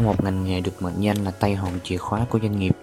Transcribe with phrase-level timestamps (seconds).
[0.00, 2.76] có một ngành nghề được mệnh danh là tay hồn chìa khóa của doanh nghiệp,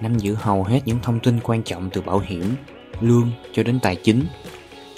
[0.00, 2.54] nắm giữ hầu hết những thông tin quan trọng từ bảo hiểm,
[3.00, 4.26] lương cho đến tài chính.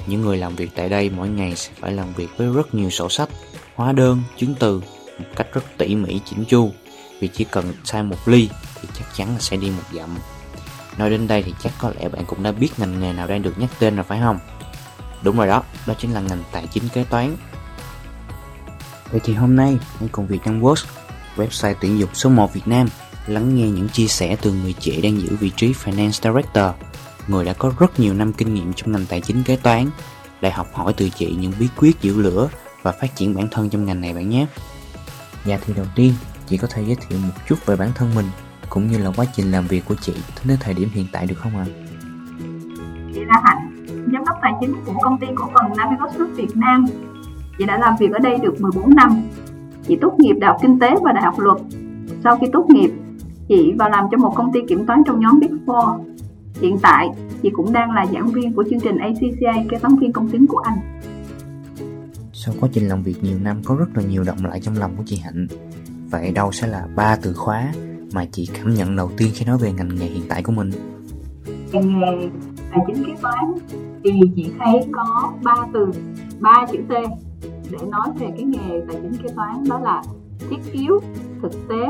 [0.06, 2.90] Những người làm việc tại đây mỗi ngày sẽ phải làm việc với rất nhiều
[2.90, 3.28] sổ sách,
[3.74, 4.82] hóa đơn, chứng từ
[5.18, 6.70] một cách rất tỉ mỉ chỉnh chu.
[7.20, 8.48] Vì chỉ cần sai một ly
[8.80, 10.18] thì chắc chắn là sẽ đi một dặm.
[10.98, 13.42] Nói đến đây thì chắc có lẽ bạn cũng đã biết ngành nghề nào đang
[13.42, 14.38] được nhắc tên rồi phải không?
[15.22, 17.36] Đúng rồi đó, đó chính là ngành tài chính kế toán.
[19.10, 20.84] Vậy thì hôm nay, hãy cùng Việt Nam Works,
[21.36, 22.88] website tuyển dụng số 1 Việt Nam,
[23.26, 26.70] lắng nghe những chia sẻ từ người trẻ đang giữ vị trí Finance Director,
[27.28, 29.90] người đã có rất nhiều năm kinh nghiệm trong ngành tài chính kế toán,
[30.40, 32.48] để học hỏi từ chị những bí quyết giữ lửa
[32.82, 34.46] và phát triển bản thân trong ngành này bạn nhé.
[35.44, 36.14] Dạ thì đầu tiên,
[36.46, 38.26] chị có thể giới thiệu một chút về bản thân mình
[38.68, 40.14] cũng như là quá trình làm việc của chị
[40.44, 41.66] đến thời điểm hiện tại được không ạ?
[41.68, 41.72] À?
[43.14, 46.56] Chị là Hạnh, giám đốc tài chính của công ty cổ phần Navigos Group Việt
[46.56, 46.86] Nam.
[47.58, 49.22] Chị đã làm việc ở đây được 14 năm.
[49.86, 51.58] Chị tốt nghiệp Đại học Kinh tế và Đại học Luật.
[52.24, 52.90] Sau khi tốt nghiệp,
[53.48, 55.98] chị vào làm cho một công ty kiểm toán trong nhóm Big Four.
[56.60, 57.08] Hiện tại,
[57.42, 60.46] chị cũng đang là giảng viên của chương trình ACCA kế toán viên công chứng
[60.46, 60.78] của Anh.
[62.32, 64.90] Sau quá trình làm việc nhiều năm có rất là nhiều động lại trong lòng
[64.96, 65.46] của chị Hạnh.
[66.10, 67.72] Vậy đâu sẽ là ba từ khóa
[68.14, 70.70] mà chị cảm nhận đầu tiên khi nói về ngành nghề hiện tại của mình?
[71.72, 72.28] Ngành nghề
[72.70, 73.44] tài chính kế toán
[74.04, 75.90] thì chị thấy có ba từ,
[76.40, 76.92] ba chữ T
[77.72, 80.02] để nói về cái nghề tài chính kế toán đó là
[80.50, 81.00] thiết yếu,
[81.42, 81.88] thực tế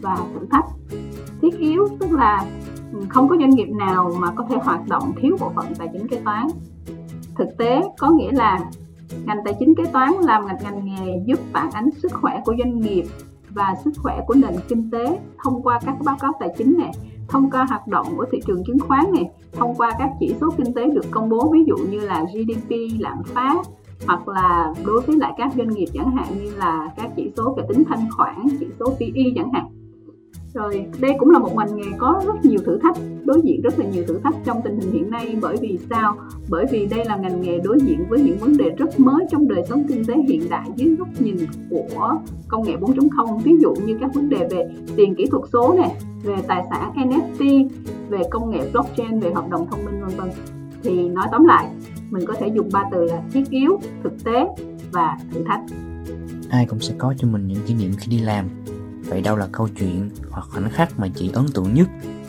[0.00, 0.64] và thử thách.
[1.42, 2.44] Thiết yếu tức là
[3.08, 6.08] không có doanh nghiệp nào mà có thể hoạt động thiếu bộ phận tài chính
[6.08, 6.46] kế toán.
[7.34, 8.60] Thực tế có nghĩa là
[9.24, 12.54] ngành tài chính kế toán làm ngành ngành nghề giúp phản ánh sức khỏe của
[12.58, 13.04] doanh nghiệp
[13.50, 16.90] và sức khỏe của nền kinh tế thông qua các báo cáo tài chính này
[17.28, 20.50] thông qua hoạt động của thị trường chứng khoán này thông qua các chỉ số
[20.56, 23.56] kinh tế được công bố ví dụ như là GDP lạm phát
[24.06, 27.54] hoặc là đối với lại các doanh nghiệp chẳng hạn như là các chỉ số
[27.56, 29.66] về tính thanh khoản, chỉ số PE chẳng hạn.
[30.54, 33.78] Rồi đây cũng là một ngành nghề có rất nhiều thử thách, đối diện rất
[33.78, 35.36] là nhiều thử thách trong tình hình hiện nay.
[35.42, 36.16] Bởi vì sao?
[36.50, 39.48] Bởi vì đây là ngành nghề đối diện với những vấn đề rất mới trong
[39.48, 41.36] đời sống kinh tế hiện đại dưới góc nhìn
[41.70, 42.12] của
[42.48, 45.90] công nghệ 4.0 ví dụ như các vấn đề về tiền kỹ thuật số này
[46.24, 47.68] về tài sản NFT
[48.08, 50.28] về công nghệ blockchain, về hợp đồng thông minh vân vân
[50.84, 51.66] thì nói tóm lại
[52.10, 54.46] mình có thể dùng ba từ là thiết yếu thực tế
[54.92, 55.60] và thử thách.
[56.50, 58.48] Ai cũng sẽ có cho mình những kỷ niệm khi đi làm.
[59.08, 61.88] Vậy đâu là câu chuyện hoặc khoảnh khắc mà chị ấn tượng nhất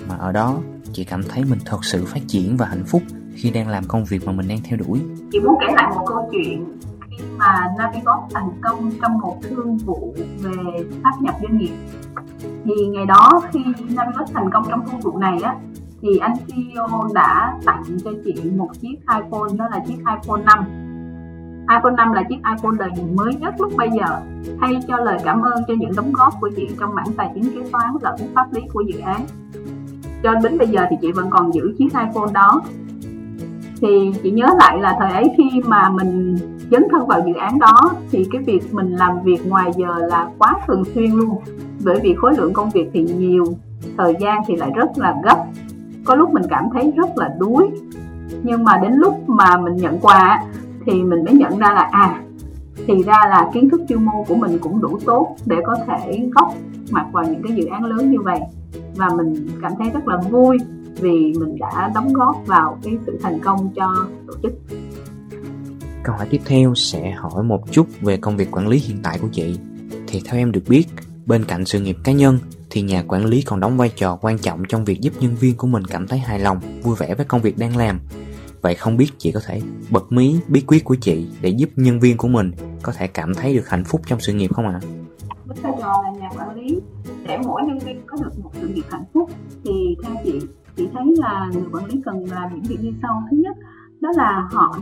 [0.09, 0.57] mà ở đó
[0.93, 3.01] chị cảm thấy mình thật sự phát triển và hạnh phúc
[3.33, 4.99] khi đang làm công việc mà mình đang theo đuổi?
[5.31, 6.65] Chị muốn kể lại một câu chuyện
[7.09, 11.73] khi mà Navigos thành công trong một thương vụ về sát nhập doanh nghiệp.
[12.65, 15.55] Thì ngày đó khi Navigos thành công trong thương vụ này á
[16.01, 20.65] thì anh CEO đã tặng cho chị một chiếc iPhone, đó là chiếc iPhone 5
[21.69, 24.21] iPhone 5 là chiếc iPhone đời mới nhất lúc bây giờ.
[24.61, 27.43] Thay cho lời cảm ơn cho những đóng góp của chị trong mảng tài chính
[27.43, 29.21] kế toán lẫn pháp lý của dự án.
[30.23, 32.61] Cho đến bây giờ thì chị vẫn còn giữ chiếc iPhone đó.
[33.81, 36.37] Thì chị nhớ lại là thời ấy khi mà mình
[36.71, 40.29] dấn thân vào dự án đó, thì cái việc mình làm việc ngoài giờ là
[40.37, 41.41] quá thường xuyên luôn.
[41.85, 43.45] Bởi vì khối lượng công việc thì nhiều,
[43.97, 45.45] thời gian thì lại rất là gấp
[46.05, 47.69] có lúc mình cảm thấy rất là đuối.
[48.43, 50.43] Nhưng mà đến lúc mà mình nhận quà
[50.85, 52.21] thì mình mới nhận ra là à
[52.87, 56.29] thì ra là kiến thức chuyên môn của mình cũng đủ tốt để có thể
[56.35, 56.53] góp
[56.91, 58.39] mặt vào những cái dự án lớn như vậy.
[58.95, 60.57] Và mình cảm thấy rất là vui
[60.99, 64.53] vì mình đã đóng góp vào cái sự thành công cho tổ chức.
[66.03, 69.19] Câu hỏi tiếp theo sẽ hỏi một chút về công việc quản lý hiện tại
[69.21, 69.59] của chị.
[70.07, 70.85] Thì theo em được biết,
[71.25, 72.39] bên cạnh sự nghiệp cá nhân
[72.69, 75.57] thì nhà quản lý còn đóng vai trò quan trọng trong việc giúp nhân viên
[75.57, 77.99] của mình cảm thấy hài lòng, vui vẻ với công việc đang làm
[78.65, 81.99] Vậy không biết chị có thể bật mí bí quyết của chị để giúp nhân
[81.99, 82.51] viên của mình
[82.83, 84.79] có thể cảm thấy được hạnh phúc trong sự nghiệp không ạ?
[84.83, 84.87] À?
[85.45, 86.79] Với vai trò là nhà quản lý
[87.27, 89.31] để mỗi nhân viên có được một sự nghiệp hạnh phúc
[89.63, 90.39] thì theo chị
[90.75, 93.57] chị thấy là người quản lý cần làm những việc như sau thứ nhất
[94.05, 94.75] đó là họ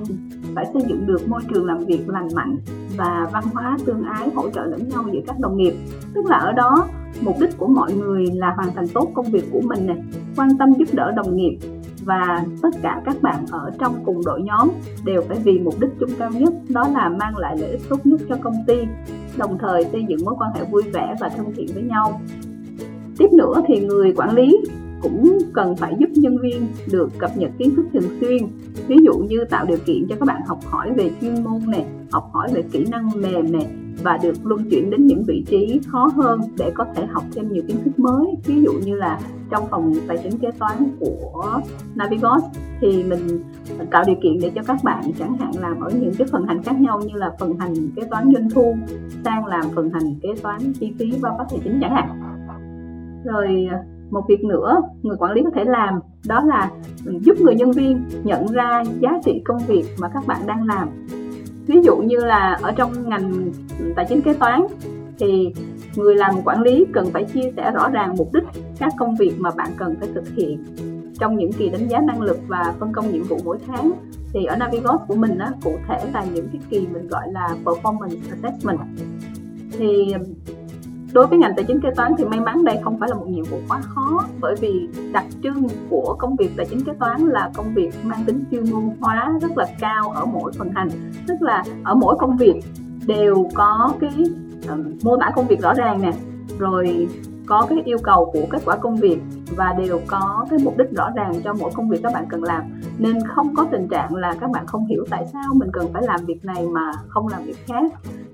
[0.55, 2.57] phải xây dựng được môi trường làm việc lành mạnh
[2.97, 5.73] và văn hóa tương ái hỗ trợ lẫn nhau giữa các đồng nghiệp.
[6.13, 6.87] Tức là ở đó,
[7.21, 9.97] mục đích của mọi người là hoàn thành tốt công việc của mình này,
[10.35, 11.57] quan tâm giúp đỡ đồng nghiệp
[12.05, 14.69] và tất cả các bạn ở trong cùng đội nhóm
[15.05, 18.05] đều phải vì mục đích chung cao nhất, đó là mang lại lợi ích tốt
[18.05, 18.75] nhất cho công ty,
[19.37, 22.21] đồng thời xây dựng mối quan hệ vui vẻ và thân thiện với nhau.
[23.17, 24.57] Tiếp nữa thì người quản lý
[25.03, 28.43] cũng cần phải giúp nhân viên được cập nhật kiến thức thường xuyên.
[28.87, 31.85] Ví dụ như tạo điều kiện cho các bạn học hỏi về chuyên môn này
[32.11, 33.67] học hỏi về kỹ năng mềm này
[34.03, 37.51] và được luân chuyển đến những vị trí khó hơn để có thể học thêm
[37.51, 38.25] nhiều kiến thức mới.
[38.45, 39.19] Ví dụ như là
[39.49, 41.61] trong phòng tài chính kế toán của
[41.95, 42.43] Navigos
[42.81, 43.43] thì mình
[43.91, 46.63] tạo điều kiện để cho các bạn chẳng hạn làm ở những cái phần hành
[46.63, 48.75] khác nhau như là phần hành kế toán doanh thu
[49.25, 52.19] sang làm phần hành kế toán chi phí và phát tài chính chẳng hạn.
[53.25, 53.67] Rồi
[54.13, 56.71] một việc nữa người quản lý có thể làm đó là
[57.05, 60.89] giúp người nhân viên nhận ra giá trị công việc mà các bạn đang làm.
[61.67, 63.51] Ví dụ như là ở trong ngành
[63.95, 64.61] tài chính kế toán
[65.19, 65.53] thì
[65.95, 68.43] người làm quản lý cần phải chia sẻ rõ ràng mục đích
[68.79, 70.63] các công việc mà bạn cần phải thực hiện.
[71.19, 73.91] Trong những kỳ đánh giá năng lực và phân công nhiệm vụ mỗi tháng
[74.33, 77.55] thì ở Navigos của mình á, cụ thể là những cái kỳ mình gọi là
[77.65, 78.79] performance assessment.
[79.71, 80.15] Thì
[81.13, 83.27] đối với ngành tài chính kế toán thì may mắn đây không phải là một
[83.27, 87.21] nhiệm vụ quá khó bởi vì đặc trưng của công việc tài chính kế toán
[87.21, 90.89] là công việc mang tính chuyên môn hóa rất là cao ở mỗi phần hành.
[91.27, 92.61] Tức là ở mỗi công việc
[93.07, 94.13] đều có cái
[94.69, 96.11] um, mô tả công việc rõ ràng nè
[96.59, 97.07] rồi
[97.45, 99.17] có cái yêu cầu của kết quả công việc
[99.55, 102.43] và đều có cái mục đích rõ ràng cho mỗi công việc các bạn cần
[102.43, 102.63] làm.
[102.97, 106.03] Nên không có tình trạng là các bạn không hiểu tại sao mình cần phải
[106.03, 107.91] làm việc này mà không làm việc khác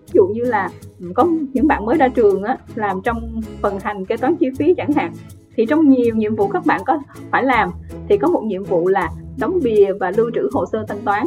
[0.10, 0.70] ví dụ như là
[1.16, 4.74] có những bạn mới ra trường á, làm trong phần hành kế toán chi phí
[4.78, 5.12] chẳng hạn
[5.56, 7.00] thì trong nhiều nhiệm vụ các bạn có
[7.32, 7.70] phải làm
[8.10, 11.26] thì có một nhiệm vụ là đóng bìa và lưu trữ hồ sơ thanh toán.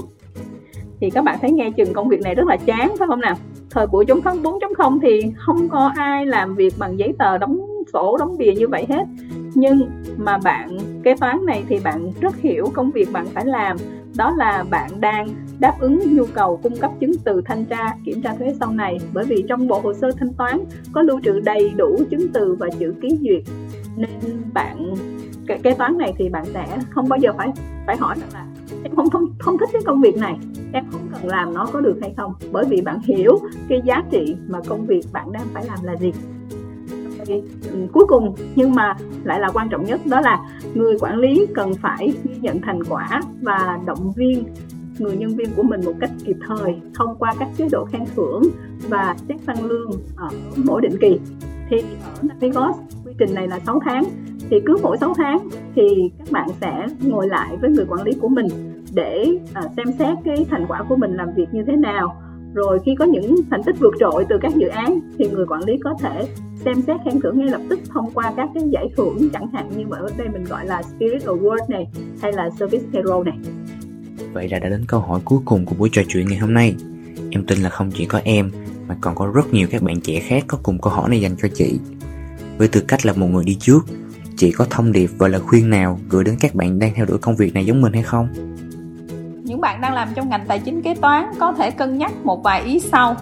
[1.00, 3.36] Thì các bạn thấy nghe chừng công việc này rất là chán phải không nào?
[3.70, 7.60] Thời buổi chống thắng 4.0 thì không có ai làm việc bằng giấy tờ đóng
[7.92, 9.04] sổ đóng bìa như vậy hết.
[9.54, 13.76] Nhưng mà bạn kế toán này thì bạn rất hiểu công việc bạn phải làm.
[14.16, 15.28] Đó là bạn đang
[15.58, 18.98] đáp ứng nhu cầu cung cấp chứng từ thanh tra, kiểm tra thuế sau này.
[19.12, 20.60] Bởi vì trong bộ hồ sơ thanh toán
[20.92, 23.42] có lưu trữ đầy đủ chứng từ và chữ ký duyệt.
[23.96, 24.10] Nên
[24.54, 24.94] bạn
[25.62, 27.48] kế toán này thì bạn sẽ không bao giờ phải
[27.86, 28.46] phải hỏi rằng là
[28.82, 30.38] em không không không thích cái công việc này,
[30.72, 32.34] em không cần làm nó có được hay không?
[32.52, 33.38] Bởi vì bạn hiểu
[33.68, 36.12] cái giá trị mà công việc bạn đang phải làm là gì.
[37.72, 38.34] Ừ, cuối cùng.
[38.56, 38.94] Nhưng mà
[39.24, 40.40] lại là quan trọng nhất, đó là
[40.74, 44.44] người quản lý cần phải ghi nhận thành quả và động viên
[44.98, 48.02] người nhân viên của mình một cách kịp thời, thông qua các chế độ khen
[48.16, 48.42] thưởng
[48.88, 51.18] và xét tăng lương ở mỗi định kỳ.
[51.70, 54.04] Thì ở Navigos quy trình này là 6 tháng.
[54.50, 55.38] Thì cứ mỗi 6 tháng
[55.74, 58.46] thì các bạn sẽ ngồi lại với người quản lý của mình
[58.94, 62.16] để à, xem xét cái thành quả của mình làm việc như thế nào.
[62.54, 65.64] Rồi khi có những thành tích vượt trội từ các dự án thì người quản
[65.64, 66.28] lý có thể
[66.64, 69.70] xem xét khen thưởng ngay lập tức thông qua các cái giải thưởng chẳng hạn
[69.76, 71.86] như ở đây mình gọi là Spirit Award này
[72.22, 73.38] hay là Service Hero này.
[74.32, 76.74] Vậy là đã đến câu hỏi cuối cùng của buổi trò chuyện ngày hôm nay.
[77.30, 78.50] Em tin là không chỉ có em
[78.88, 81.36] mà còn có rất nhiều các bạn trẻ khác có cùng câu hỏi này dành
[81.42, 81.78] cho chị.
[82.58, 83.86] Với tư cách là một người đi trước,
[84.36, 87.18] chị có thông điệp và lời khuyên nào gửi đến các bạn đang theo đuổi
[87.18, 88.28] công việc này giống mình hay không?
[89.44, 92.42] Những bạn đang làm trong ngành tài chính kế toán có thể cân nhắc một
[92.42, 93.16] vài ý sau.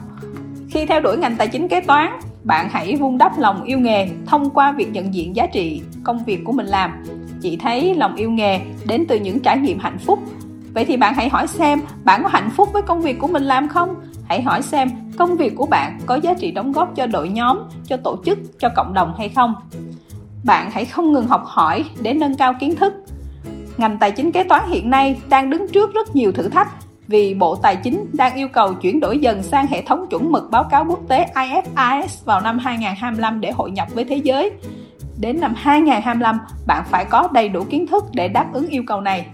[0.70, 4.08] Khi theo đuổi ngành tài chính kế toán, bạn hãy vun đắp lòng yêu nghề
[4.26, 7.04] thông qua việc nhận diện giá trị công việc của mình làm.
[7.42, 10.18] Chị thấy lòng yêu nghề đến từ những trải nghiệm hạnh phúc.
[10.74, 13.42] Vậy thì bạn hãy hỏi xem, bạn có hạnh phúc với công việc của mình
[13.42, 13.94] làm không?
[14.28, 17.58] Hãy hỏi xem, công việc của bạn có giá trị đóng góp cho đội nhóm,
[17.86, 19.54] cho tổ chức, cho cộng đồng hay không?
[20.44, 22.94] Bạn hãy không ngừng học hỏi để nâng cao kiến thức.
[23.76, 26.68] Ngành tài chính kế toán hiện nay đang đứng trước rất nhiều thử thách
[27.10, 30.50] vì Bộ Tài chính đang yêu cầu chuyển đổi dần sang hệ thống chuẩn mực
[30.50, 34.50] báo cáo quốc tế IFRS vào năm 2025 để hội nhập với thế giới.
[35.20, 39.00] Đến năm 2025, bạn phải có đầy đủ kiến thức để đáp ứng yêu cầu
[39.00, 39.26] này.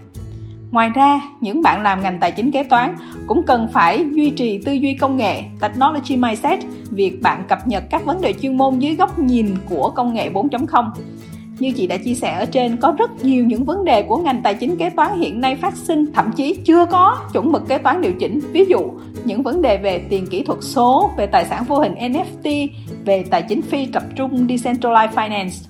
[0.71, 2.95] Ngoài ra, những bạn làm ngành tài chính kế toán
[3.27, 6.59] cũng cần phải duy trì tư duy công nghệ, technology mindset,
[6.91, 10.29] việc bạn cập nhật các vấn đề chuyên môn dưới góc nhìn của công nghệ
[10.29, 10.89] 4.0
[11.59, 14.41] như chị đã chia sẻ ở trên, có rất nhiều những vấn đề của ngành
[14.43, 17.77] tài chính kế toán hiện nay phát sinh, thậm chí chưa có chuẩn mực kế
[17.77, 18.39] toán điều chỉnh.
[18.51, 18.79] Ví dụ,
[19.25, 22.67] những vấn đề về tiền kỹ thuật số, về tài sản vô hình NFT,
[23.05, 25.67] về tài chính phi tập trung Decentralized Finance.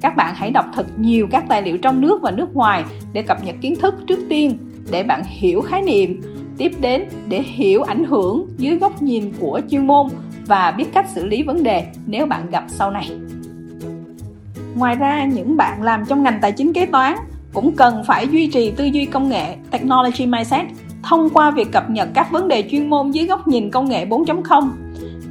[0.00, 3.22] Các bạn hãy đọc thật nhiều các tài liệu trong nước và nước ngoài để
[3.22, 4.58] cập nhật kiến thức trước tiên,
[4.90, 6.20] để bạn hiểu khái niệm,
[6.58, 10.06] tiếp đến để hiểu ảnh hưởng dưới góc nhìn của chuyên môn
[10.46, 13.10] và biết cách xử lý vấn đề nếu bạn gặp sau này.
[14.76, 17.16] Ngoài ra, những bạn làm trong ngành tài chính kế toán
[17.52, 20.66] cũng cần phải duy trì tư duy công nghệ technology mindset
[21.02, 24.06] thông qua việc cập nhật các vấn đề chuyên môn dưới góc nhìn công nghệ
[24.06, 24.70] 4.0.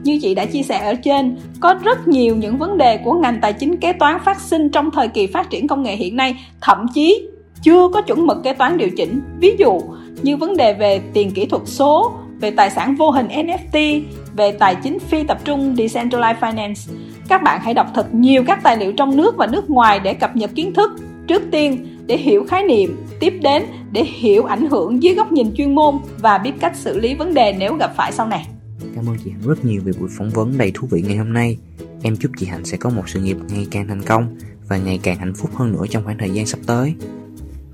[0.04, 3.42] Như chị đã chia sẻ ở trên, có rất nhiều những vấn đề của ngành
[3.42, 6.36] tài chính kế toán phát sinh trong thời kỳ phát triển công nghệ hiện nay,
[6.62, 7.28] thậm chí
[7.62, 9.22] chưa có chuẩn mực kế toán điều chỉnh.
[9.40, 9.82] Ví dụ
[10.22, 12.12] như vấn đề về tiền kỹ thuật số,
[12.46, 14.02] về tài sản vô hình NFT,
[14.36, 16.94] về tài chính phi tập trung Decentralized Finance.
[17.28, 20.14] Các bạn hãy đọc thật nhiều các tài liệu trong nước và nước ngoài để
[20.14, 20.92] cập nhật kiến thức.
[21.28, 25.54] Trước tiên, để hiểu khái niệm, tiếp đến để hiểu ảnh hưởng dưới góc nhìn
[25.56, 28.48] chuyên môn và biết cách xử lý vấn đề nếu gặp phải sau này.
[28.96, 31.34] Cảm ơn chị Hạnh rất nhiều về buổi phỏng vấn đầy thú vị ngày hôm
[31.34, 31.58] nay.
[32.04, 34.36] Em chúc chị Hạnh sẽ có một sự nghiệp ngày càng thành công
[34.68, 36.94] và ngày càng hạnh phúc hơn nữa trong khoảng thời gian sắp tới.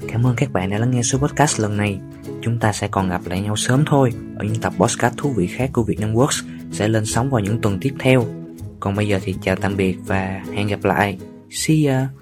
[0.08, 2.00] Cảm ơn các bạn đã lắng nghe số podcast lần này.
[2.42, 5.48] Chúng ta sẽ còn gặp lại nhau sớm thôi ở những tập podcast thú vị
[5.48, 8.26] khác của Việt Nam Works sẽ lên sóng vào những tuần tiếp theo.
[8.80, 11.18] Còn bây giờ thì chào tạm biệt và hẹn gặp lại.
[11.50, 12.21] See ya!